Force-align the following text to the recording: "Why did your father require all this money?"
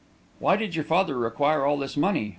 "Why 0.39 0.55
did 0.55 0.73
your 0.73 0.83
father 0.83 1.15
require 1.15 1.63
all 1.63 1.77
this 1.77 1.95
money?" 1.95 2.29